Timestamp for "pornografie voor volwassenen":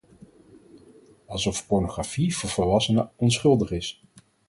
1.67-3.11